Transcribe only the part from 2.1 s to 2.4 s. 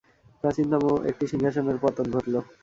ঘটল।